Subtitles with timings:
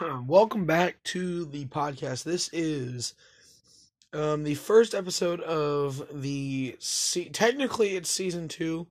[0.26, 2.24] welcome back to the podcast.
[2.24, 3.14] This is
[4.12, 8.86] um, the first episode of the se- technically it's season two,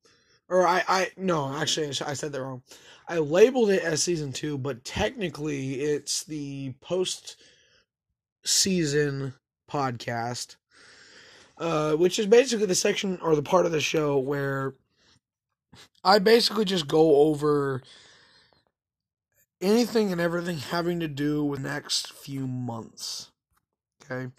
[0.50, 2.64] or I I no actually I said that wrong.
[3.08, 7.38] I labeled it as season two, but technically it's the post
[8.44, 9.34] season
[9.72, 10.56] podcast,
[11.58, 14.74] uh, which is basically the section or the part of the show where
[16.04, 17.82] I basically just go over
[19.62, 23.32] anything and everything having to do with next few months.
[24.04, 24.32] Okay.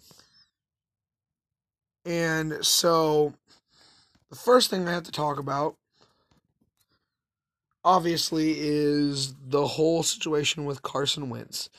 [2.05, 3.33] And so
[4.29, 5.75] the first thing I have to talk about
[7.83, 11.69] obviously is the whole situation with Carson Wentz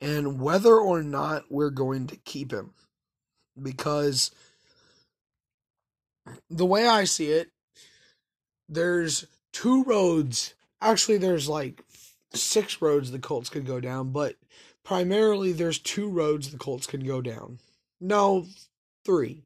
[0.00, 2.72] and whether or not we're going to keep him.
[3.60, 4.30] Because
[6.48, 7.50] the way I see it,
[8.68, 10.54] there's two roads.
[10.80, 11.82] Actually, there's like
[12.32, 14.36] six roads the Colts could go down, but
[14.84, 17.58] primarily there's two roads the Colts can go down.
[18.00, 18.46] No,
[19.04, 19.42] three.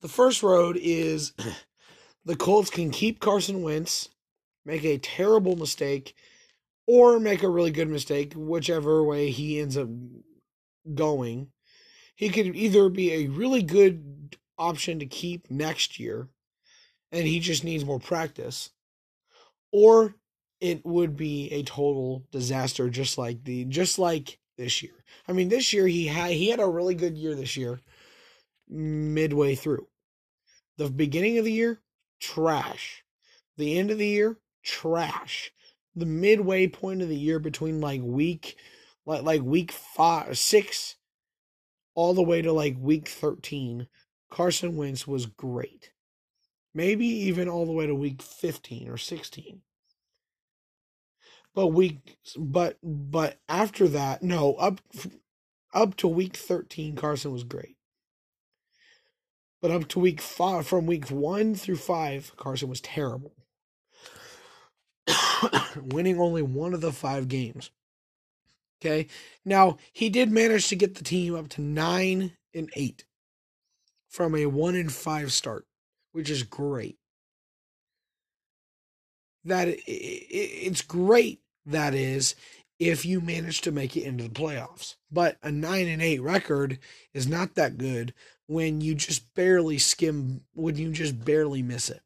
[0.00, 1.32] The first road is
[2.24, 4.08] the Colts can keep Carson Wentz,
[4.64, 6.14] make a terrible mistake,
[6.86, 9.88] or make a really good mistake, whichever way he ends up
[10.94, 11.48] going.
[12.14, 16.28] He could either be a really good option to keep next year,
[17.12, 18.70] and he just needs more practice,
[19.72, 20.14] or
[20.60, 25.04] it would be a total disaster just like the just like this year.
[25.28, 27.80] I mean this year he had he had a really good year this year
[28.68, 29.86] midway through.
[30.78, 31.80] The beginning of the year
[32.20, 33.04] trash.
[33.56, 35.52] The end of the year trash.
[35.94, 38.56] The midway point of the year between like week
[39.04, 40.96] like like week 5 6
[41.94, 43.88] all the way to like week 13
[44.28, 45.92] Carson Wentz was great.
[46.74, 49.62] Maybe even all the way to week 15 or 16
[51.56, 54.80] but week but but after that no up
[55.74, 57.76] up to week 13 carson was great.
[59.60, 63.32] But up to week five from week one through five carson was terrible.
[65.76, 67.70] Winning only one of the five games.
[68.80, 69.08] Okay?
[69.44, 73.04] Now he did manage to get the team up to nine and eight
[74.08, 75.66] from a one and five start
[76.12, 76.96] which is great.
[79.44, 82.34] That it, it, it's great that is
[82.78, 84.96] if you manage to make it into the playoffs.
[85.10, 86.78] But a 9 and 8 record
[87.14, 88.14] is not that good
[88.46, 92.02] when you just barely skim when you just barely miss it.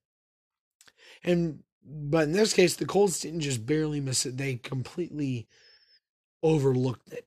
[1.22, 5.46] And but in this case the Colts didn't just barely miss it, they completely
[6.42, 7.26] overlooked it.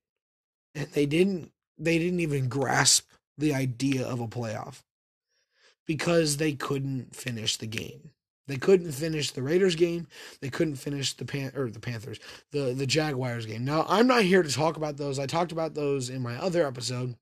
[0.74, 4.84] And they didn't they didn't even grasp the idea of a playoff
[5.86, 8.12] because they couldn't finish the game.
[8.48, 10.08] They couldn't finish the Raiders game.
[10.42, 12.20] They couldn't finish the Pan or the Panthers,
[12.52, 13.64] the the Jaguars game.
[13.64, 15.20] Now, I'm not here to talk about those.
[15.20, 17.16] I talked about those in my other episode,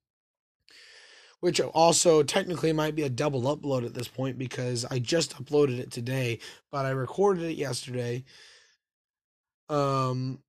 [1.39, 5.79] which also technically might be a double upload at this point because I just uploaded
[5.79, 6.39] it today,
[6.71, 8.23] but I recorded it yesterday.
[9.69, 10.39] Um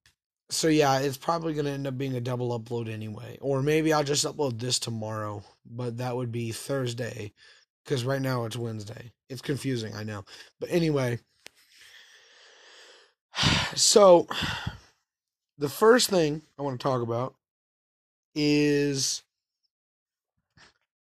[0.53, 3.39] so yeah, it's probably going to end up being a double upload anyway.
[3.41, 7.33] Or maybe I'll just upload this tomorrow, but that would be Thursday
[7.85, 9.13] because right now it's Wednesday.
[9.33, 10.25] It's confusing, I know.
[10.61, 11.19] But anyway,
[13.75, 14.29] so
[15.59, 17.35] the first thing I want to talk about
[18.35, 19.23] is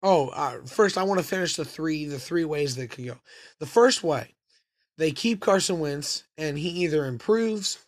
[0.03, 3.19] oh, uh, first I want to finish the three the three ways that could go.
[3.59, 4.35] The first way,
[4.99, 7.79] they keep Carson Wentz and he either improves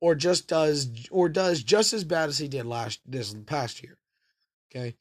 [0.00, 3.98] or just does or does just as bad as he did last this past year.
[4.70, 4.96] Okay.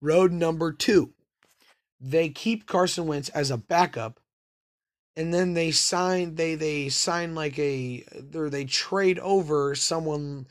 [0.00, 1.12] Road number 2
[2.02, 4.18] they keep Carson Wentz as a backup,
[5.16, 8.04] and then they sign they they sign like a
[8.34, 10.46] or they trade over someone.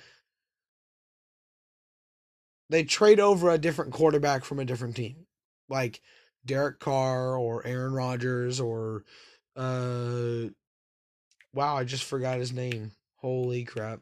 [2.70, 5.28] They trade over a different quarterback from a different team,
[5.68, 6.02] like
[6.46, 9.04] Derek Carr or Aaron Rodgers or,
[9.58, 10.46] uh,
[11.54, 12.94] wow, I just forgot his name.
[13.18, 14.00] Holy crap!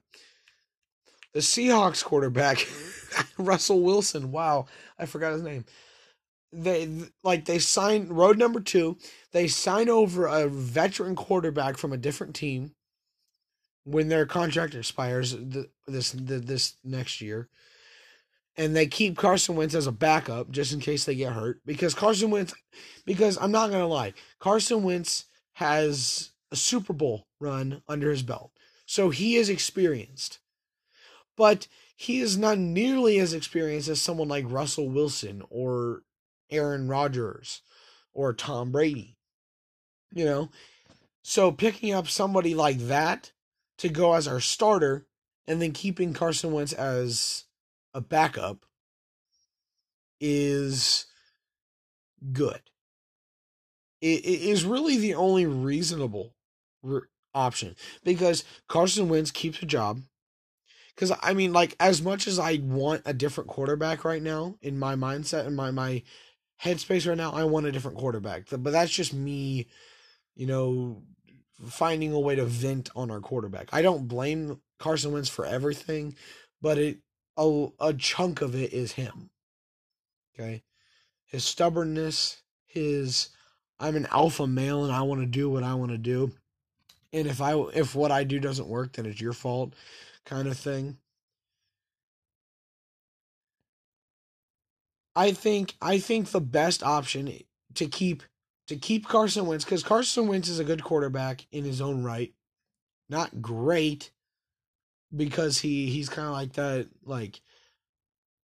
[1.33, 2.67] The Seahawks quarterback,
[3.39, 4.31] Russell Wilson.
[4.31, 4.67] Wow,
[4.99, 5.65] I forgot his name
[6.51, 6.89] they
[7.23, 8.97] like they sign road number two.
[9.31, 12.71] They sign over a veteran quarterback from a different team
[13.83, 15.35] when their contract expires
[15.87, 17.49] this this next year,
[18.57, 21.61] and they keep Carson Wentz as a backup just in case they get hurt.
[21.65, 22.53] Because Carson Wentz,
[23.05, 28.51] because I'm not gonna lie, Carson Wentz has a Super Bowl run under his belt,
[28.87, 30.39] so he is experienced,
[31.37, 36.03] but he is not nearly as experienced as someone like Russell Wilson or
[36.51, 37.61] Aaron Rodgers
[38.13, 39.17] or Tom Brady.
[40.13, 40.49] You know?
[41.21, 43.31] So picking up somebody like that
[43.77, 45.05] to go as our starter
[45.47, 47.45] and then keeping Carson Wentz as
[47.93, 48.65] a backup
[50.19, 51.05] is
[52.33, 52.61] good.
[54.01, 56.35] It, it is really the only reasonable
[56.81, 57.01] re-
[57.33, 60.01] option because Carson Wentz keeps a job.
[60.93, 64.77] Because I mean, like as much as I want a different quarterback right now in
[64.77, 66.03] my mindset and my my
[66.63, 68.45] headspace right now, I want a different quarterback.
[68.49, 69.67] But that's just me,
[70.35, 71.03] you know,
[71.67, 73.69] finding a way to vent on our quarterback.
[73.73, 76.15] I don't blame Carson Wentz for everything,
[76.61, 76.99] but it
[77.37, 79.29] a, a chunk of it is him.
[80.33, 80.63] Okay.
[81.25, 83.29] His stubbornness, his
[83.79, 86.31] I'm an alpha male and I want to do what I want to do.
[87.13, 89.73] And if I if what I do doesn't work, then it's your fault
[90.25, 90.97] kind of thing.
[95.15, 97.31] I think I think the best option
[97.75, 98.23] to keep
[98.67, 102.33] to keep Carson Wentz cuz Carson Wentz is a good quarterback in his own right.
[103.09, 104.11] Not great
[105.15, 107.41] because he he's kind of like that like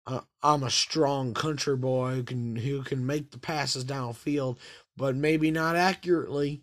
[0.07, 4.57] uh, I'm a strong country boy who can who can make the passes downfield,
[4.95, 6.61] but maybe not accurately.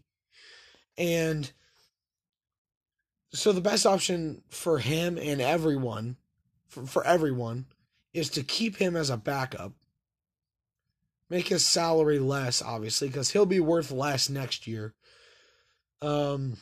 [0.97, 1.51] And
[3.33, 6.17] so the best option for him and everyone,
[6.69, 7.67] for, for everyone,
[8.13, 9.73] is to keep him as a backup.
[11.33, 14.93] Make his salary less, obviously, because he'll be worth less next year.
[16.03, 16.59] Um,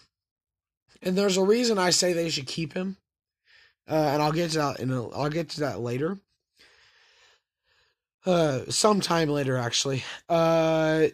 [1.02, 2.96] and there's a reason I say they should keep him,
[3.88, 4.78] uh, and I'll get to that.
[4.78, 6.19] In a, I'll get to that later
[8.26, 10.05] uh, sometime later actually.
[10.28, 11.08] Uh,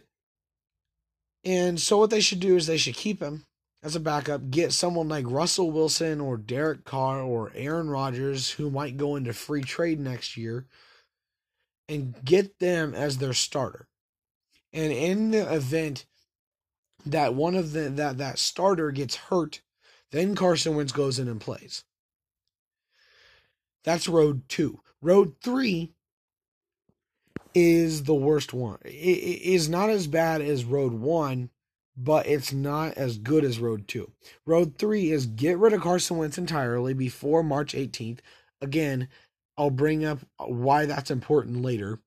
[1.43, 3.47] and so what they should do is they should keep him
[3.83, 8.71] as a backup, get someone like Russell Wilson or Derek Carr or Aaron Rodgers who
[8.71, 10.67] might go into free trade next year
[11.89, 13.89] and get them as their starter.
[14.73, 16.07] And in the event
[17.05, 19.63] that one of the that that starter gets hurt,
[20.11, 21.85] then Carson Wentz goes in and plays.
[23.85, 24.81] That's road 2.
[25.01, 25.93] Road 3
[27.57, 28.79] is the worst one.
[28.85, 28.91] It
[29.43, 31.49] is not as bad as Road 1,
[31.97, 34.11] but it's not as good as Road 2.
[34.45, 38.19] Road 3 is get rid of Carson Wentz entirely before March 18th.
[38.61, 39.09] Again,
[39.59, 41.99] I'll bring up uh, why that's important later.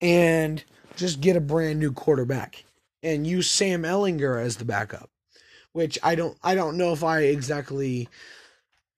[0.00, 0.64] And
[0.96, 2.64] just get a brand new quarterback
[3.02, 5.10] and use Sam Ehlinger as the backup,
[5.72, 8.08] which I don't I don't know if I exactly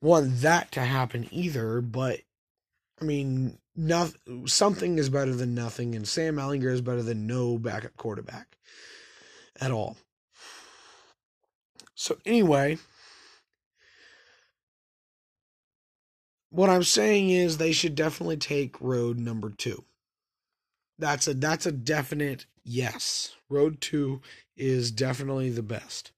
[0.00, 2.20] want that to happen either, but
[3.00, 7.58] I mean, nothing, something is better than nothing, and Sam Ehlinger is better than no
[7.58, 8.56] backup quarterback
[9.60, 9.96] at all.
[11.94, 12.78] So, anyway,
[16.52, 19.84] what I'm saying is they should definitely take road number two.
[20.98, 23.34] That's a that's a definite yes.
[23.48, 24.20] Road two
[24.54, 26.12] is definitely the best.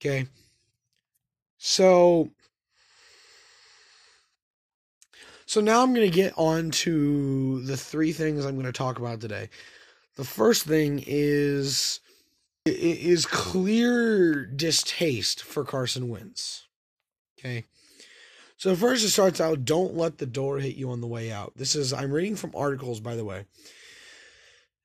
[0.00, 0.26] Okay.
[1.58, 2.30] So
[5.44, 8.98] so now I'm going to get on to the three things I'm going to talk
[8.98, 9.50] about today.
[10.14, 11.98] The first thing is
[12.64, 16.67] is clear distaste for Carson Wentz.
[17.38, 17.64] Okay.
[18.56, 21.52] So first it starts out don't let the door hit you on the way out.
[21.56, 23.44] This is I'm reading from articles by the way.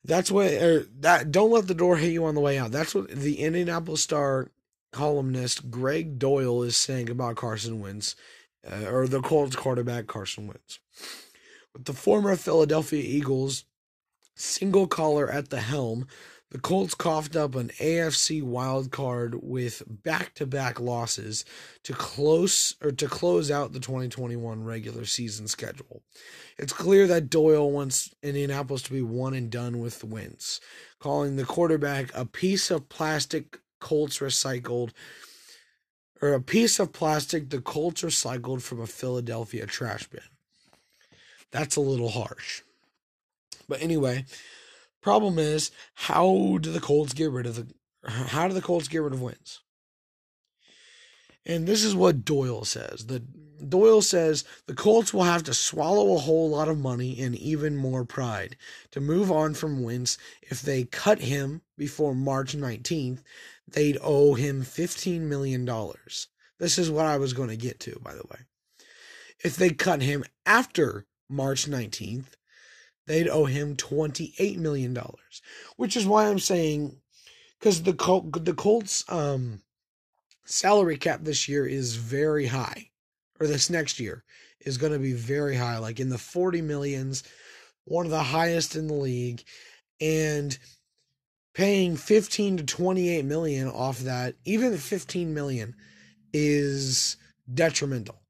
[0.05, 2.71] That's what er, that don't let the door hit you on the way out.
[2.71, 4.51] That's what the Indianapolis Star
[4.91, 8.15] columnist Gregg Doyle is saying about Carson Wentz
[8.69, 10.79] uh, or the Colts quarterback Carson Wentz.
[11.73, 13.65] With the former Philadelphia Eagles
[14.35, 16.07] signal caller at the helm,
[16.53, 21.45] the Colts coughed up an AFC wild card with back-to-back losses
[21.81, 26.03] to close or to close out the 2021 regular season schedule.
[26.59, 30.61] It's clear that Doyle wants Indianapolis to be one and done with Wentz,
[30.99, 34.91] calling the quarterback a piece of plastic Colts recycled
[36.21, 40.21] or a piece of plastic the Colts recycled from a Philadelphia trash bin.
[41.49, 42.61] That's a little harsh.
[43.67, 44.25] But anyway,
[45.03, 47.67] problem is how do the Colts get rid of the
[48.05, 49.61] how do the Colts get rid of Wentz?
[51.45, 53.05] And this is what Doyle says.
[53.05, 53.19] The
[53.67, 57.77] Doyle says the Colts will have to swallow a whole lot of money and even
[57.77, 58.57] more pride
[58.91, 60.17] to move on from Wentz.
[60.41, 63.23] If they cut him before March 19th,
[63.67, 65.69] they'd owe him $15 million.
[66.59, 68.39] This is what I was going to get to, by the way.
[69.43, 72.35] If they cut him after March 19th,
[73.07, 74.97] they'd owe him $28 million,
[75.77, 76.97] which is why I'm saying,
[77.59, 79.61] because the, Col- the Colts' um,
[80.45, 82.89] salary cap this year is very high,
[83.39, 84.23] or this next year
[84.61, 87.23] is going to be very high, like in the 40 millions,
[87.85, 89.43] one of the highest in the league.
[89.99, 90.57] And
[91.53, 95.75] paying 15 to 28 million off that, even 15 million
[96.33, 97.17] is
[97.53, 98.22] detrimental.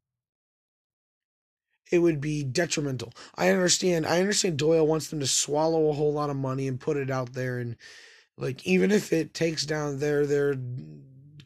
[1.91, 3.13] It would be detrimental.
[3.35, 4.05] I understand.
[4.05, 7.11] I understand Doyle wants them to swallow a whole lot of money and put it
[7.11, 7.75] out there and
[8.37, 10.55] like even if it takes down their their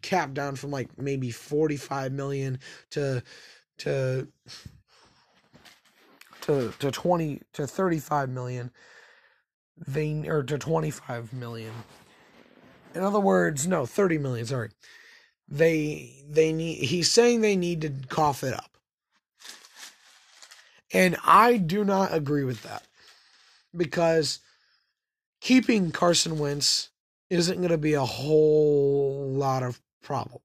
[0.01, 2.59] cap down from like maybe 45 million
[2.91, 3.23] to
[3.79, 4.27] to
[6.41, 8.71] to to 20 to 35 million
[9.85, 11.73] they or to 25 million
[12.95, 14.69] in other words no 30 million sorry
[15.47, 18.76] they they need he's saying they need to cough it up
[20.93, 22.83] and i do not agree with that
[23.75, 24.39] because
[25.41, 26.89] keeping carson wentz
[27.29, 30.41] isn't going to be a whole lot of problem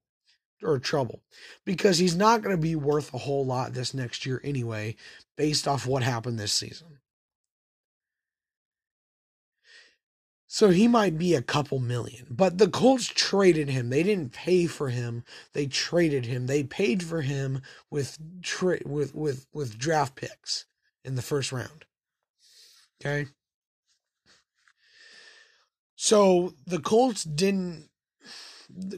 [0.61, 1.21] or trouble
[1.65, 4.95] because he's not going to be worth a whole lot this next year anyway
[5.37, 6.99] based off what happened this season
[10.53, 12.27] So he might be a couple million.
[12.29, 13.89] But the Colts traded him.
[13.89, 15.23] They didn't pay for him.
[15.53, 16.45] They traded him.
[16.45, 20.67] They paid for him with tra- with with with draft picks
[21.03, 21.85] in the first round.
[23.01, 23.31] Okay?
[25.95, 27.89] So the Colts didn't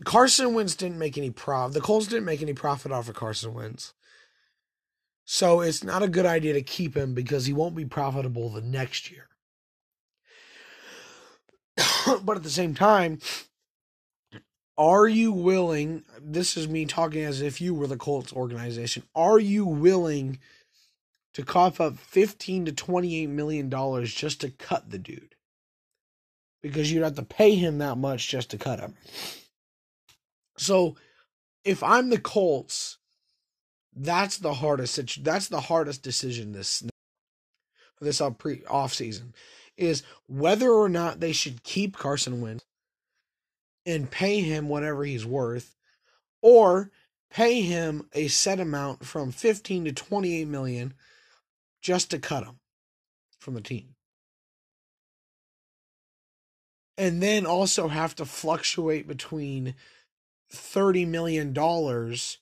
[0.04, 1.76] Carson Wentz didn't make any profit.
[1.76, 3.94] The Colts didn't make any profit off of Carson Wentz.
[5.24, 8.60] So it's not a good idea to keep him because he won't be profitable the
[8.60, 9.30] next year.
[12.24, 13.20] but at the same time,
[14.78, 16.04] are you willing?
[16.22, 19.04] This is me talking as if you were the Colts organization.
[19.16, 20.40] Are you willing
[21.34, 25.36] to cough up 15 to 28 million dollars just to cut the dude?
[26.62, 28.96] Because you'd have to pay him that much just to cut him.
[30.58, 30.96] So,
[31.64, 32.98] if I'm the Colts,
[33.96, 35.24] that's the hardest.
[35.24, 36.84] That's the hardest decision this
[38.02, 39.34] this up pre off season
[39.78, 42.66] is whether or not they should keep Carson Wentz
[43.86, 45.76] and pay him whatever he's worth
[46.42, 46.92] or
[47.30, 50.94] pay him a set amount from 15 to 28 million
[51.82, 52.60] just to cut him
[53.40, 53.96] from the team.
[56.98, 59.76] And then also have to fluctuate between
[60.52, 62.40] 30 million dollars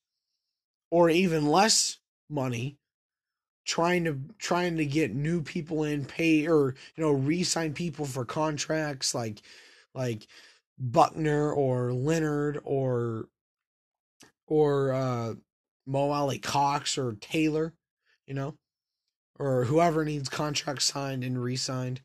[0.92, 1.98] or even less
[2.30, 2.78] money
[3.66, 8.26] trying to trying to get new people in pay or you know re-sign people for
[8.26, 9.42] contracts like
[9.94, 10.28] like
[10.78, 13.28] Buckner or Leonard or
[14.48, 15.34] or uh
[15.86, 17.74] Mo Alie-Cox or Taylor,
[18.26, 18.56] you know,
[19.38, 22.02] or whoever needs contracts signed and re-signed.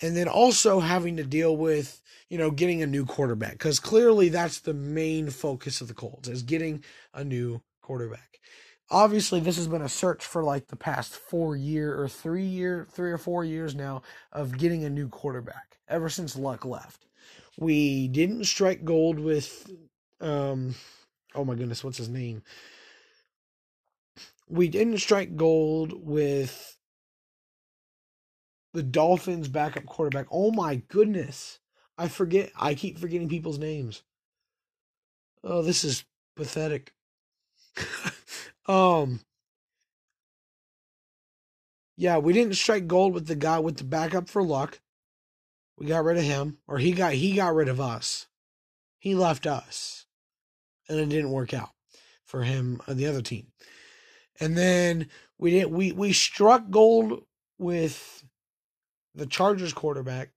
[0.00, 4.28] And then also having to deal with, you know, getting a new quarterback because clearly
[4.28, 8.38] that's the main focus of the Colts is getting a new quarterback
[8.90, 12.86] obviously this has been a search for like the past four year or three year
[12.90, 14.02] three or four years now
[14.32, 17.06] of getting a new quarterback ever since luck left.
[17.58, 19.70] We didn't strike gold with
[20.20, 20.74] um
[21.34, 22.42] oh my goodness what's his name?
[24.48, 26.76] We didn't strike gold with
[28.72, 30.26] the dolphins backup quarterback.
[30.30, 31.58] Oh my goodness.
[31.98, 34.02] I forget i keep forgetting people's names.
[35.42, 36.04] Oh this is
[36.36, 36.94] pathetic
[38.68, 39.20] Um,
[41.96, 44.80] yeah, we didn't strike gold with the guy with the backup for luck.
[45.78, 48.26] We got rid of him, or he got he got rid of us.
[48.98, 50.06] He left us,
[50.88, 51.70] and it didn't work out
[52.24, 53.46] for him and the other team.
[54.38, 55.08] And then
[55.38, 57.24] we didn't we we struck gold
[57.58, 58.24] with
[59.14, 60.30] the Chargers quarterback.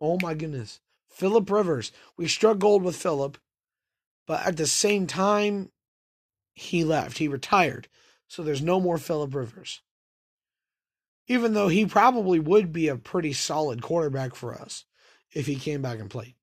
[0.00, 1.92] Oh my goodness, Philip Rivers.
[2.16, 3.38] We struck gold with Philip,
[4.26, 5.70] but at the same time,
[6.56, 7.18] he left.
[7.18, 7.86] He retired.
[8.26, 9.82] So there's no more Philip Rivers.
[11.28, 14.84] Even though he probably would be a pretty solid quarterback for us
[15.32, 16.34] if he came back and played.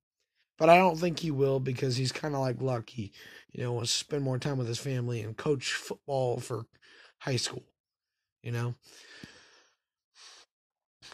[0.57, 2.89] But I don't think he will because he's kind of like Luck.
[2.89, 3.11] He,
[3.51, 6.67] you know, wants to spend more time with his family and coach football for
[7.17, 7.63] high school,
[8.43, 8.75] you know.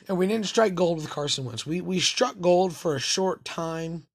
[0.07, 1.65] And we didn't strike gold with Carson Wentz.
[1.65, 4.07] We we struck gold for a short time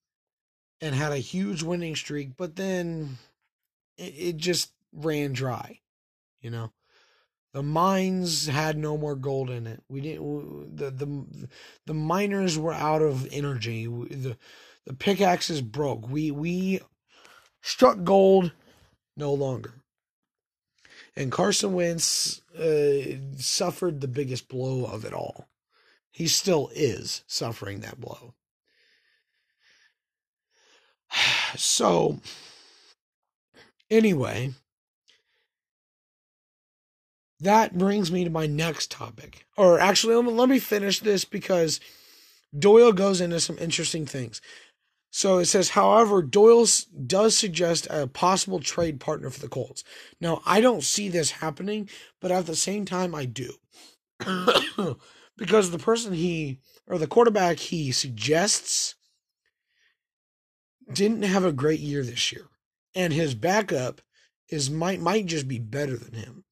[0.80, 3.16] and had a huge winning streak, but then
[3.96, 5.80] it, it just ran dry.
[6.40, 6.72] You know,
[7.52, 9.82] the mines had no more gold in it.
[9.88, 10.76] We didn't.
[10.76, 11.48] The the
[11.86, 13.86] the miners were out of energy.
[13.86, 14.36] The
[14.84, 16.08] the pickaxes broke.
[16.08, 16.80] We we
[17.62, 18.52] struck gold
[19.16, 19.74] no longer.
[21.16, 25.48] And Carson Wentz uh, suffered the biggest blow of it all.
[26.10, 28.34] He still is suffering that blow.
[31.56, 32.18] So,
[33.94, 34.52] anyway,
[37.40, 39.46] that brings me to my next topic.
[39.56, 41.80] Or actually, let me, finish this because
[42.56, 44.40] Doyle goes into some interesting things.
[45.10, 46.66] So it says, however, Doyle
[47.06, 49.84] does suggest a possible trade partner for the Colts.
[50.20, 51.88] Now, I don't see this happening,
[52.20, 53.54] but at the same time, I do.
[55.36, 56.58] because the person he,
[56.88, 58.96] or the quarterback he suggests,
[60.92, 62.48] didn't have a great year this year.
[62.94, 64.00] And his backup
[64.48, 66.44] is might might just be better than him.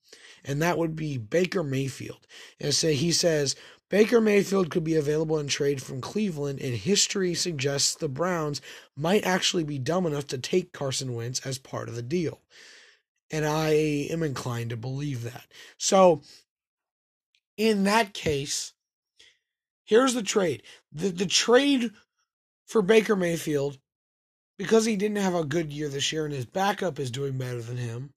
[0.44, 2.26] And that would be Baker Mayfield.
[2.58, 3.54] And say he says
[3.92, 8.62] Baker Mayfield could be available in trade from Cleveland, and history suggests the Browns
[8.96, 12.40] might actually be dumb enough to take Carson Wentz as part of the deal.
[13.30, 13.72] And I
[14.10, 15.46] am inclined to believe that.
[15.76, 16.22] So,
[17.58, 18.72] in that case,
[19.84, 20.62] here's the trade.
[20.90, 21.90] The, the trade
[22.66, 23.76] for Baker Mayfield,
[24.58, 27.62] because he didn't have a good year this year and his backup is doing better
[27.62, 28.10] than him,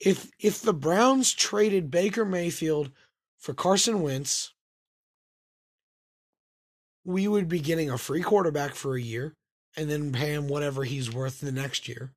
[0.00, 2.90] if if the Browns traded Baker Mayfield
[3.38, 4.54] for Carson Wentz,
[7.04, 9.34] we would be getting a free quarterback for a year
[9.76, 12.12] and then pay him whatever he's worth the next year.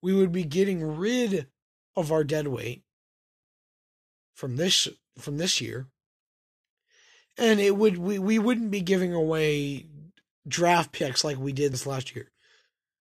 [0.00, 1.48] We would be getting rid
[1.96, 2.82] of our dead weight
[4.34, 4.88] from this
[5.18, 5.88] from this year.
[7.38, 9.86] And it would we, we wouldn't be giving away
[10.46, 12.30] draft picks like we did this last year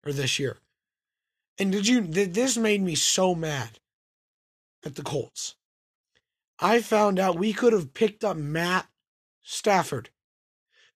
[0.07, 0.59] or this year.
[1.59, 2.01] And did you?
[2.03, 3.79] This made me so mad
[4.85, 5.55] at the Colts.
[6.59, 8.87] I found out we could have picked up Matt
[9.43, 10.11] Stafford,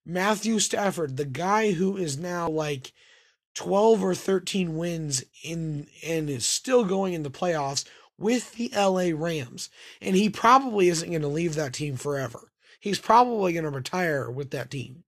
[0.05, 2.93] Matthew Stafford, the guy who is now like
[3.55, 7.85] 12 or 13 wins in and is still going in the playoffs
[8.19, 9.69] with the LA Rams.
[10.01, 12.53] And he probably isn't going to leave that team forever.
[12.81, 15.05] He's probably going to retire with that team.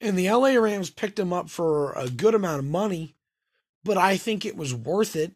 [0.00, 3.16] And the LA Rams picked him up for a good amount of money,
[3.84, 5.32] but I think it was worth it.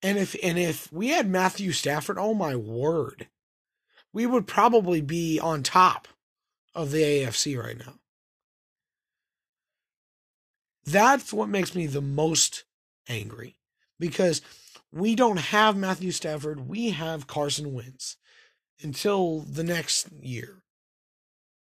[0.00, 3.26] And if and if we had Matthew Stafford, oh my word,
[4.12, 6.06] we would probably be on top
[6.72, 7.94] of the AFC right now.
[10.84, 12.64] That's what makes me the most
[13.08, 13.56] angry
[13.98, 14.40] because
[14.92, 18.16] we don't have Matthew Stafford, we have Carson Wentz
[18.82, 20.62] until the next year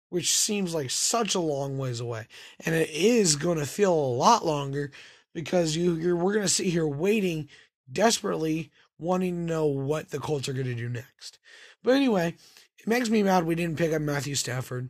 [0.10, 2.28] which seems like such a long ways away.
[2.66, 4.92] And it is going to feel a lot longer
[5.34, 7.50] because you you're, we're going to sit here waiting
[7.92, 11.40] desperately wanting to know what the Colts are going to do next.
[11.84, 12.36] But anyway,
[12.80, 14.90] it makes me mad we didn't pick up Matthew Stafford.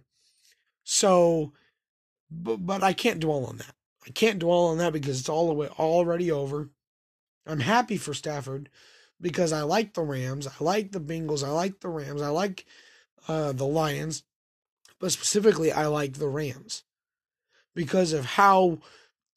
[0.84, 1.54] So
[2.30, 3.74] but but I can't dwell on that.
[4.06, 6.70] I can't dwell on that because it's all the way already over.
[7.46, 8.70] I'm happy for Stafford
[9.20, 12.66] because I like the Rams, I like the Bengals, I like the Rams, I like
[13.28, 14.24] uh, the Lions
[15.00, 16.84] but specifically, I like the Rams
[17.76, 18.80] because of how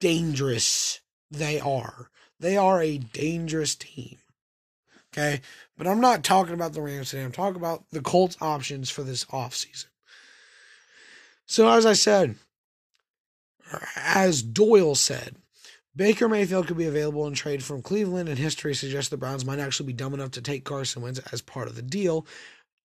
[0.00, 2.10] dangerous they are.
[2.38, 4.18] They are a dangerous team.
[5.12, 5.40] Okay.
[5.76, 7.24] But I'm not talking about the Rams today.
[7.24, 9.86] I'm talking about the Colts options for this offseason.
[11.46, 12.36] So, as I said,
[13.96, 15.36] as Doyle said,
[15.96, 19.58] Baker Mayfield could be available in trade from Cleveland, and history suggests the Browns might
[19.58, 22.26] actually be dumb enough to take Carson Wentz as part of the deal.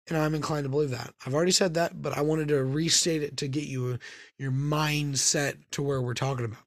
[0.08, 1.14] And I'm inclined to believe that.
[1.26, 3.98] I've already said that, but I wanted to restate it to get you
[4.38, 6.60] your mindset to where we're talking about.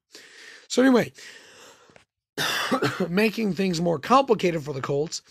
[0.67, 1.11] So, anyway,
[3.09, 5.21] making things more complicated for the Colts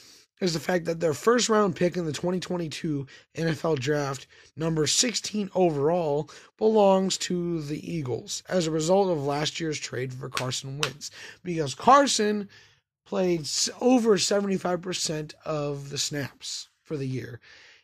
[0.40, 5.51] is the fact that their first round pick in the 2022 NFL draft, number 16
[5.55, 11.11] overall, belongs to the Eagles as a result of last year's trade for Carson Wentz.
[11.42, 12.48] Because Carson
[13.05, 13.48] played
[13.81, 17.40] over 75% of the snaps for the year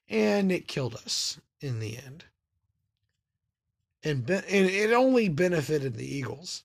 [0.08, 2.24] and it killed us in the end.
[4.02, 6.64] And, be- and it only benefited the Eagles.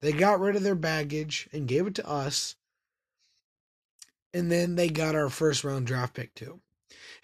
[0.00, 2.54] They got rid of their baggage and gave it to us.
[4.32, 6.60] And then they got our first round draft pick too.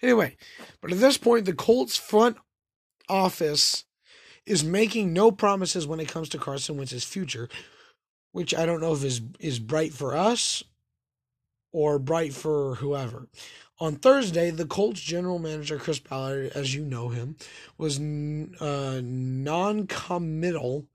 [0.01, 0.35] Anyway,
[0.81, 2.37] but at this point, the Colts front
[3.09, 3.85] office
[4.45, 7.49] is making no promises when it comes to Carson Wentz's future,
[8.31, 10.63] which I don't know if is is bright for us
[11.71, 13.27] or bright for whoever.
[13.79, 17.35] On Thursday, the Colts general manager Chris Ballard, as you know him,
[17.77, 20.85] was uh, non-committal,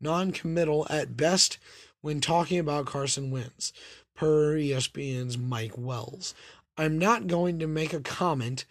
[0.00, 1.58] non-committal at best
[2.00, 3.74] when talking about Carson Wentz,
[4.14, 6.34] per ESPN's Mike Wells.
[6.76, 8.64] I'm not going to make a comment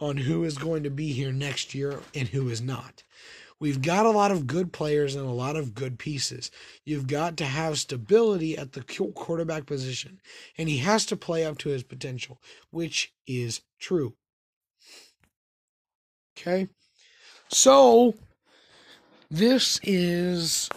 [0.00, 3.02] on who is going to be here next year and who is not.
[3.60, 6.50] We've got a lot of good players and a lot of good pieces.
[6.84, 10.20] You've got to have stability at the quarterback position,
[10.58, 14.14] and he has to play up to his potential, which is true.
[16.36, 16.68] Okay?
[17.48, 18.14] So,
[19.30, 20.68] this is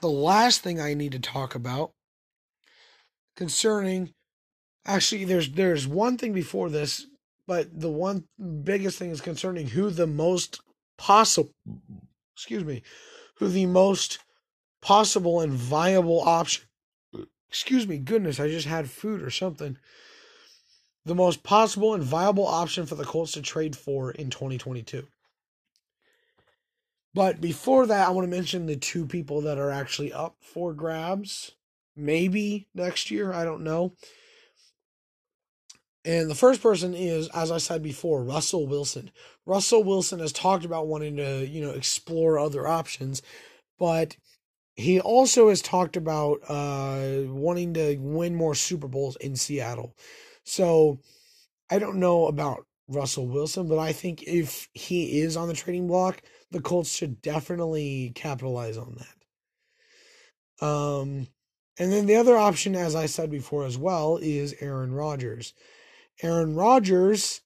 [0.00, 1.90] the last thing I need to talk about
[3.38, 4.12] concerning
[4.84, 7.06] actually there's there's one thing before this
[7.48, 8.24] But the one
[8.62, 10.60] biggest thing is concerning who the most
[10.98, 11.54] possible,
[12.36, 12.82] excuse me,
[13.36, 14.18] who the most
[14.82, 16.64] possible and viable option.
[17.48, 19.78] Excuse me, goodness, I just had food or something.
[21.06, 25.06] The most possible and viable option for the Colts to trade for in 2022.
[27.14, 30.74] But before that, I want to mention the two people that are actually up for
[30.74, 31.52] grabs.
[31.98, 33.94] Maybe next year, I don't know.
[36.04, 39.10] And the first person is, as I said before, Russell Wilson.
[39.44, 43.20] Russell Wilson has talked about wanting to, you know, explore other options,
[43.78, 44.16] but
[44.76, 49.94] he also has talked about uh, wanting to win more Super Bowls in Seattle.
[50.44, 51.00] So
[51.68, 55.88] I don't know about Russell Wilson, but I think if he is on the trading
[55.88, 58.96] block, the Colts should definitely capitalize on
[60.60, 60.66] that.
[60.66, 61.26] Um,
[61.78, 65.54] and then the other option, as I said before as well, is Aaron Rodgers.
[66.22, 67.40] Aaron Rodgers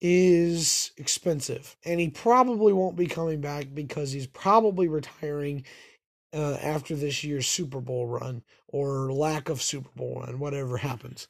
[0.00, 5.64] is expensive, and he probably won't be coming back because he's probably retiring
[6.34, 11.28] uh, after this year's Super Bowl run or lack of Super Bowl run, whatever happens.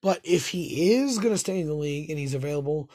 [0.00, 2.88] But if he is going to stay in the league and he's available,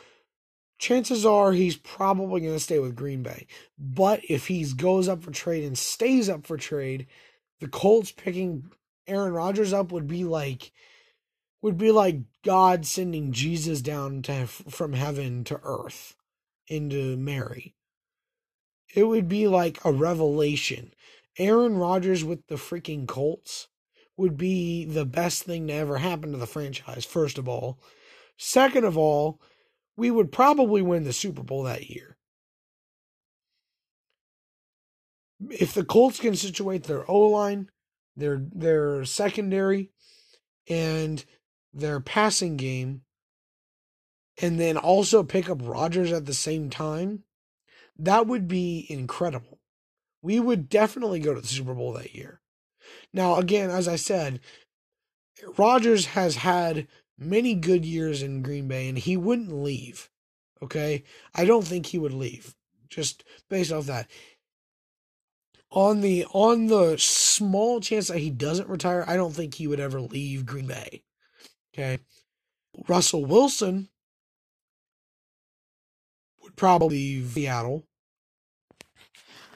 [0.84, 3.48] chances are he's probably going to stay with Green Bay.
[3.80, 7.08] But if he goes up for trade and stays up for trade,
[7.62, 8.70] the Colts picking
[9.08, 10.72] Aaron Rodgers up would be like
[11.62, 16.18] would be like God sending Jesus down to from heaven to earth
[16.68, 17.76] into Mary.
[18.94, 20.94] It would be like a revelation.
[21.38, 23.70] Aaron Rodgers with the freaking Colts
[24.18, 27.80] would be the best thing to ever happen to the franchise, first of all.
[28.38, 29.40] Second of all,
[29.96, 32.18] we would probably win the Super Bowl that year.
[35.50, 37.70] If the Colts can situate their O line,
[38.16, 39.92] their their secondary,
[40.70, 41.24] and
[41.74, 43.02] their passing game
[44.42, 47.24] and then also pick up Rodgers at the same time,
[47.98, 49.60] that would be incredible.
[50.22, 52.42] We would definitely go to the Super Bowl that year.
[53.14, 54.40] Now, again, as I said,
[55.58, 60.10] Rodgers has had many good years in Green Bay and he wouldn't leave.
[60.62, 61.04] Okay?
[61.36, 62.56] I don't think he would leave.
[62.90, 64.10] Just based off that.
[65.72, 69.80] On the on the small chance that he doesn't retire, I don't think he would
[69.80, 71.04] ever leave Green Bay.
[71.74, 72.00] Okay.
[72.88, 73.90] Russell Wilson
[76.44, 77.88] would probably leave Seattle.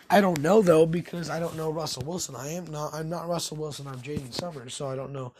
[0.09, 2.35] I don't know though because I don't know Russell Wilson.
[2.35, 2.93] I am not.
[2.93, 3.87] I'm not Russell Wilson.
[3.87, 5.33] I'm Jaden Summers, so I don't know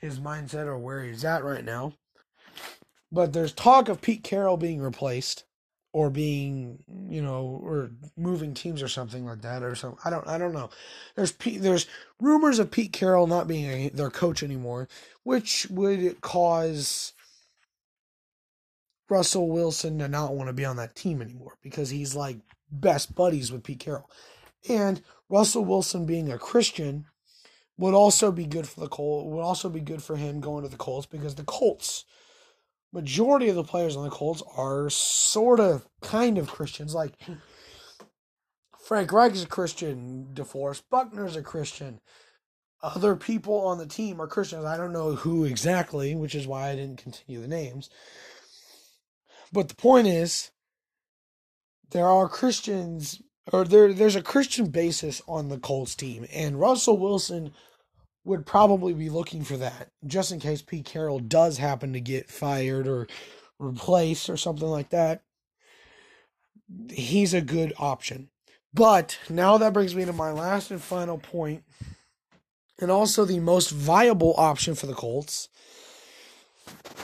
[0.00, 1.92] his mindset or where he's at right now.
[3.12, 5.44] But there's talk of Pete Carroll being replaced
[5.92, 9.98] or being, you know, or moving teams or something like that or something.
[10.04, 10.70] I don't I don't know.
[11.16, 11.86] There's there's
[12.20, 14.88] rumors of Pete Carroll not being a, their coach anymore,
[15.24, 17.12] which would cause
[19.08, 22.38] Russell Wilson to not want to be on that team anymore because he's like
[22.70, 24.08] best buddies with Pete Carroll.
[24.68, 27.06] And Russell Wilson being a Christian
[27.80, 30.68] would also be good for the Colts, would also be good for him going to
[30.68, 32.04] the Colts because the Colts
[32.92, 36.94] majority of the players on the Colts are sort of kind of Christians.
[36.94, 37.14] Like
[38.84, 42.00] Frank Reich is a Christian, DeForest Buckner's a Christian.
[42.82, 44.66] Other people on the team are Christians.
[44.66, 47.88] I don't know who exactly, which is why I didn't continue the names.
[49.52, 50.50] But the point is,
[51.92, 56.98] there are Christians, or there there's a Christian basis on the Colts team, and Russell
[56.98, 57.52] Wilson
[58.24, 62.30] would probably be looking for that just in case Pete Carroll does happen to get
[62.30, 63.06] fired or
[63.58, 65.22] replaced or something like that.
[66.90, 68.28] He's a good option.
[68.72, 71.64] But now that brings me to my last and final point,
[72.80, 75.48] and also the most viable option for the Colts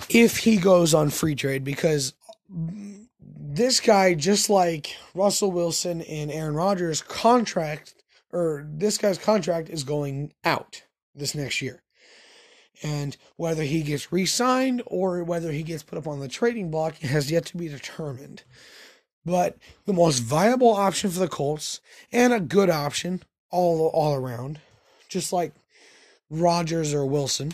[0.09, 2.15] if he goes on free trade because
[2.49, 7.95] this guy, just like Russell Wilson and Aaron Rodgers, contract
[8.33, 10.83] or this guy's contract is going out
[11.17, 11.83] this next year.
[12.83, 16.71] And whether he gets re signed or whether he gets put up on the trading
[16.71, 18.43] block has yet to be determined.
[19.25, 21.81] But the most viable option for the Colts
[22.13, 24.61] and a good option all, all around,
[25.09, 25.53] just like
[26.31, 27.53] Rodgers or Wilson,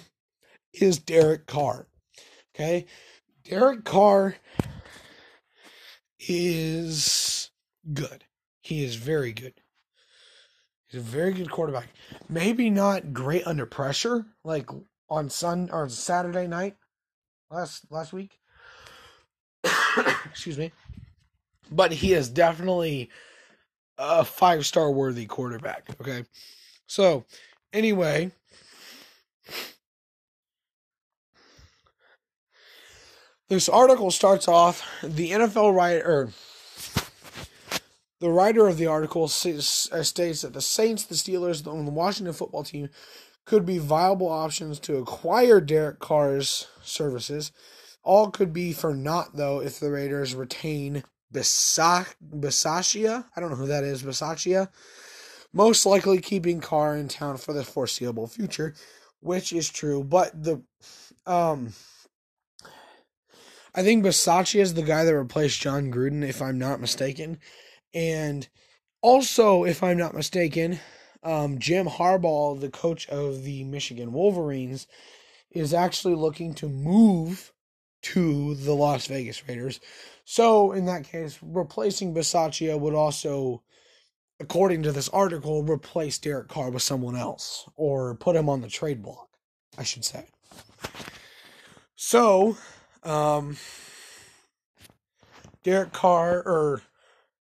[0.74, 1.86] is Derek Carr.
[2.54, 2.86] Okay?
[3.44, 4.36] Derek Carr
[6.18, 7.50] is
[7.92, 8.24] good.
[8.60, 9.54] He is very good.
[10.92, 11.88] He's a very good quarterback.
[12.28, 14.68] Maybe not great under pressure, like
[15.08, 16.76] on Sun or Saturday night
[17.50, 18.38] last last week.
[20.26, 20.70] Excuse me.
[21.70, 23.08] But he is definitely
[23.96, 25.88] a five star worthy quarterback.
[25.98, 26.24] Okay.
[26.86, 27.24] So
[27.72, 28.30] anyway.
[33.48, 36.30] This article starts off the NFL writer,
[38.22, 42.62] the writer of the article states that the Saints, the Steelers, and the Washington football
[42.62, 42.88] team
[43.44, 47.50] could be viable options to acquire Derek Carr's services.
[48.04, 51.02] All could be for naught, though, if the Raiders retain
[51.34, 52.14] Bisaccia.
[53.34, 54.68] I don't know who that is, Bisaccia.
[55.52, 58.76] Most likely keeping Carr in town for the foreseeable future,
[59.18, 60.04] which is true.
[60.04, 60.62] But the,
[61.26, 61.72] um,
[63.74, 67.40] I think Bisaccia is the guy that replaced Jon Gruden, if I'm not mistaken.
[67.94, 68.48] And
[69.00, 70.80] also, if I'm not mistaken,
[71.22, 74.86] um, Jim Harbaugh, the coach of the Michigan Wolverines,
[75.50, 77.52] is actually looking to move
[78.02, 79.80] to the Las Vegas Raiders.
[80.24, 83.62] So, in that case, replacing Bisaccia would also,
[84.40, 88.68] according to this article, replace Derek Carr with someone else or put him on the
[88.68, 89.28] trade block,
[89.78, 90.26] I should say.
[91.94, 92.56] So,
[93.04, 93.56] um,
[95.62, 96.82] Derek Carr, or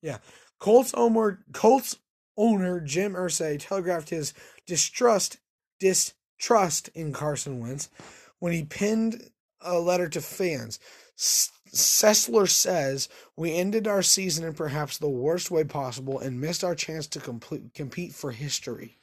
[0.02, 0.18] yeah,
[0.58, 1.96] Colts owner Colts
[2.36, 4.32] owner Jim Irsay telegraphed his
[4.66, 5.38] distrust
[5.78, 7.88] distrust in Carson Wentz
[8.38, 10.78] when he penned a letter to fans.
[11.16, 16.74] Sessler says, We ended our season in perhaps the worst way possible and missed our
[16.74, 18.96] chance to complete, compete for history.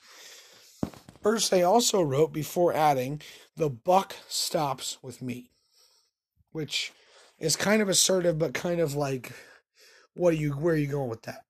[1.23, 3.21] Irsay also wrote before adding,
[3.55, 5.51] The buck stops with me,
[6.51, 6.91] which
[7.39, 9.33] is kind of assertive, but kind of like,
[10.17, 11.45] what are you, where are you going with that?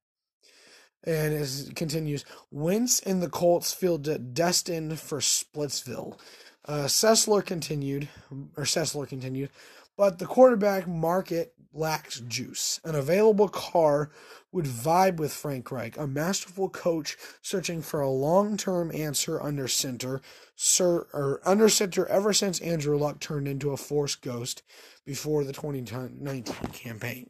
[1.04, 6.20] And it continues, Wentz and the Colts feel destined for Splitsville.
[6.66, 8.10] Uh, Sessler continued,
[8.58, 9.50] or Sessler continued,
[9.96, 12.80] but the quarterback market lacks juice.
[12.84, 14.12] An available Carr
[14.52, 20.22] would vibe with Frank Reich, a masterful coach searching for a long-term answer under center,
[20.56, 24.64] sir, or under center ever since Andrew Luck turned into a force ghost
[25.06, 27.30] before the 2019 campaign.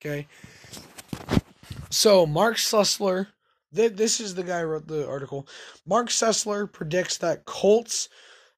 [0.00, 0.26] Okay.
[1.90, 3.28] So Marc Sessler
[3.76, 5.46] this is the guy who wrote the article.
[5.84, 8.08] Marc Sessler predicts that Colts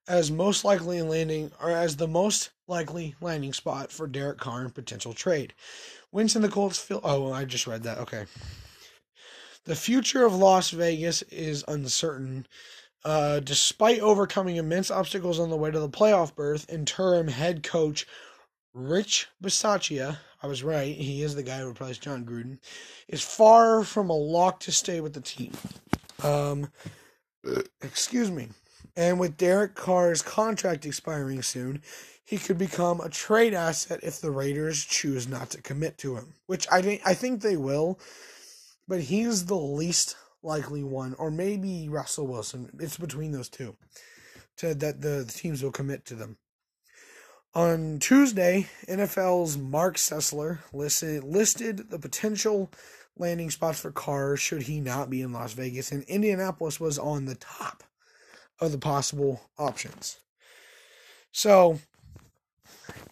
[0.07, 4.71] as most likely landing or as the most likely landing spot for Derek Carr in
[4.71, 5.55] potential trade.
[6.13, 7.99] Wentz and the Colts feel oh I just read that.
[7.99, 8.27] Okay.
[9.65, 12.47] The future of Las Vegas is uncertain.
[13.05, 18.07] Uh, despite overcoming immense obstacles on the way to the playoff berth, interim head coach
[18.75, 20.95] Rich Bisaccia I was right.
[20.95, 22.59] He is the guy who replaced Jon Gruden.
[23.09, 25.53] Is far from a lock to stay with the team.
[26.23, 26.71] Um,
[27.83, 28.49] excuse me.
[28.97, 31.83] And with Derek Carr's contract expiring soon,
[32.25, 36.35] he could become a trade asset if the Raiders choose not to commit to him,
[36.47, 37.99] which I think I think they will.
[38.87, 42.71] But he's the least likely one, or maybe Russell Wilson.
[42.81, 43.77] It's between those two,
[44.59, 46.37] to that the, the teams will commit to them.
[47.55, 52.71] On Tuesday, NFL's Marc Sessler listed, listed the potential
[53.17, 57.25] landing spots for Carr should he not be in Las Vegas, and Indianapolis was on
[57.25, 57.83] the top
[58.61, 60.19] of the possible options.
[61.33, 61.81] So,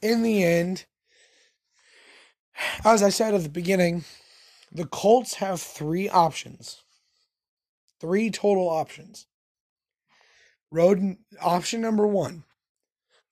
[0.02, 0.84] in the end,
[2.84, 4.04] as I said at the beginning,
[4.70, 6.82] the Colts have three options.
[8.00, 9.26] Three total options.
[10.70, 12.44] Road option number one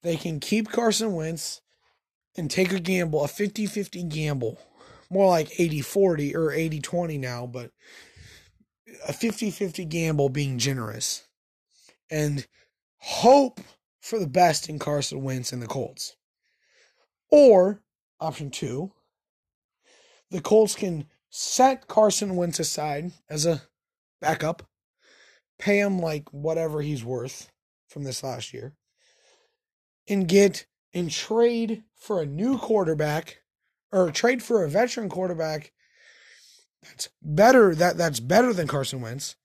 [0.05, 1.63] they can keep Carson Wentz
[2.37, 4.59] and take a gamble, a 50 50 gamble,
[5.11, 7.73] more like 80 40 or 80 20 now, but
[9.09, 11.27] a 50 50 gamble being generous
[12.11, 12.47] and
[12.99, 13.61] hope
[14.01, 16.17] for the best in Carson Wentz and the Colts.
[17.31, 17.81] Or,
[18.21, 18.93] option two,
[20.31, 23.63] the Colts can set Carson Wentz aside as a
[24.21, 24.65] backup,
[25.59, 27.51] pay him like whatever he's worth
[27.89, 28.75] from this last year,
[30.09, 33.43] and get and trade for a new quarterback
[33.93, 35.73] or trade for a veteran quarterback
[36.83, 39.37] that's better that that's better than Carson Wentz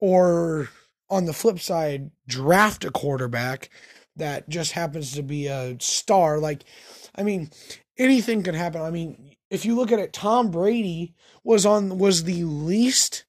[0.00, 0.68] or
[1.10, 3.70] on the flip side draft a quarterback
[4.16, 6.38] that just happens to be a star.
[6.38, 6.64] Like
[7.14, 7.50] I mean
[7.98, 8.82] anything can happen.
[8.82, 11.14] I mean if you look at it Tom Brady
[11.44, 13.24] was on was the least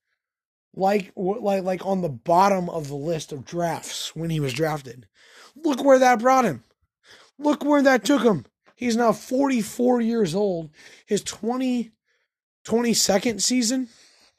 [0.76, 5.08] like like like on the bottom of the list of drafts when he was drafted.
[5.56, 6.64] Look where that brought him
[7.40, 8.46] Look where that took him.
[8.76, 10.70] He's now 44 years old.
[11.06, 11.92] His 20,
[12.66, 13.90] 22nd season,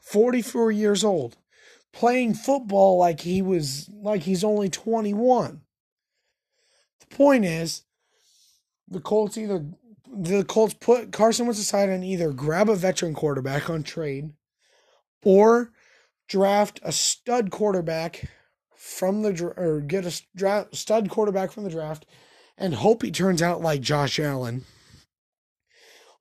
[0.01, 1.37] 44 years old.
[1.93, 5.63] Playing football like he was like he's only 21.
[7.01, 7.83] The point is,
[8.87, 9.65] the Colts either
[10.11, 14.31] the Colts put Carson Wentz aside and either grab a veteran quarterback on trade
[15.25, 15.73] or
[16.29, 18.29] draft a stud quarterback
[18.75, 22.07] from the or get a stud quarterback from the draft
[22.59, 24.64] and hope he turns out like Josh Allen.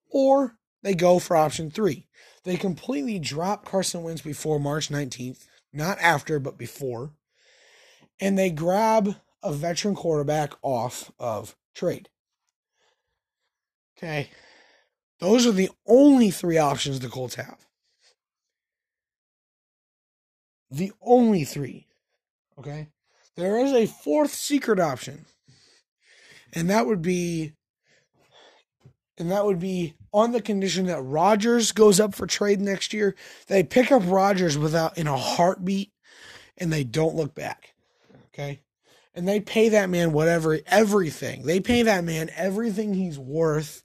[0.10, 2.08] Or they go for option three.
[2.43, 7.12] They completely drop Carson Wentz before March 19th, not after, but before.
[8.21, 12.10] And they grab a veteran quarterback off of trade.
[13.97, 14.30] Okay.
[15.19, 17.65] Those are the only three options the Colts have.
[20.69, 21.88] The only three.
[22.60, 22.89] Okay.
[23.36, 25.26] There is a fourth secret option.
[26.58, 27.54] And that would be
[29.20, 33.15] and that would be on the condition that Rodgers goes up for trade next year.
[33.46, 35.91] They pick up Rodgers without in a heartbeat
[36.58, 37.76] and they don't look back.
[38.28, 38.62] Okay?
[39.13, 41.43] And they pay that man whatever everything.
[41.43, 43.84] They pay that man everything he's worth.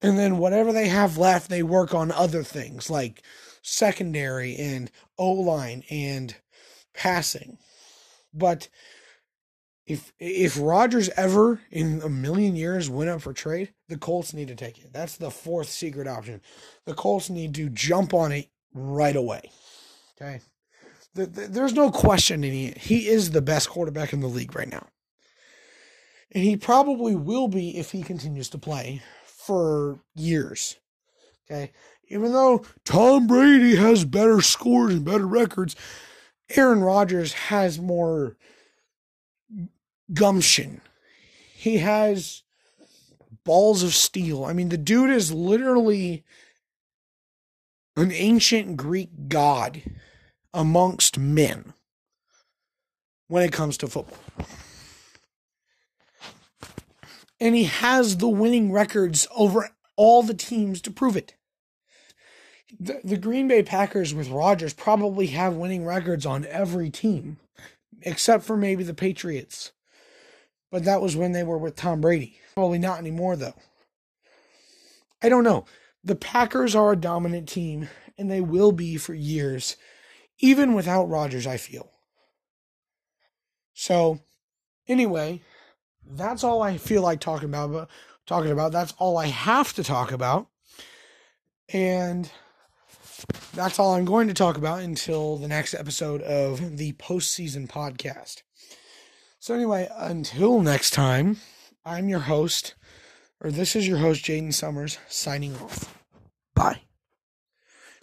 [0.00, 3.22] And then whatever they have left, they work on other things like
[3.62, 6.34] secondary and O line and
[6.92, 7.58] passing.
[8.34, 8.68] But
[9.86, 14.48] if if Rodgers ever in a million years went up for trade, the Colts need
[14.48, 14.92] to take it.
[14.92, 16.40] That's the fourth secret option.
[16.86, 19.50] The Colts need to jump on it right away.
[20.20, 20.40] Okay.
[21.14, 22.78] The, the, there's no question in it.
[22.78, 24.86] He is the best quarterback in the league right now.
[26.30, 30.78] And he probably will be if he continues to play for years.
[31.50, 31.72] Okay.
[32.08, 35.76] Even though Tom Brady has better scores and better records,
[36.56, 38.36] Aaron Rodgers has more
[40.14, 40.80] gumption.
[41.54, 42.42] He has
[43.44, 44.44] balls of steel.
[44.44, 46.24] I mean, the dude is literally
[47.96, 49.82] an ancient Greek god
[50.54, 51.72] amongst men
[53.28, 54.18] when it comes to football.
[57.40, 61.34] And he has the winning records over all the teams to prove it.
[62.78, 67.38] The, the Green Bay Packers with Rodgers probably have winning records on every team,
[68.02, 69.72] except for maybe the Patriots.
[70.72, 72.40] But that was when they were with Tom Brady.
[72.54, 73.54] Probably not anymore, though.
[75.22, 75.66] I don't know.
[76.02, 79.76] The Packers are a dominant team, and they will be for years,
[80.38, 81.90] even without Rodgers, I feel.
[83.74, 84.20] So,
[84.88, 85.42] anyway,
[86.04, 87.88] that's all I feel like talking about.
[88.24, 90.46] Talking about that's all I have to talk about,
[91.68, 92.30] and
[93.52, 98.42] that's all I'm going to talk about until the next episode of the postseason podcast.
[99.42, 101.38] So, anyway, until next time,
[101.84, 102.76] I'm your host,
[103.40, 105.98] or this is your host, Jaden Summers, signing off.
[106.54, 106.82] Bye.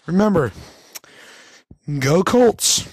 [0.06, 0.52] Remember,
[2.00, 2.90] go Colts.